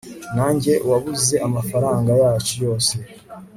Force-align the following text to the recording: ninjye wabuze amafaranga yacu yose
ninjye 0.33 0.73
wabuze 0.89 1.35
amafaranga 1.47 2.11
yacu 2.21 2.53
yose 2.65 2.93